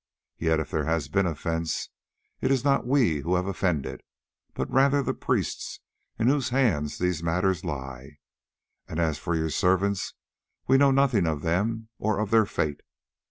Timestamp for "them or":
11.43-12.17